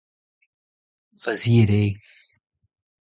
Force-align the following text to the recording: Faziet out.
Faziet 1.21 1.69
out. 1.79 1.97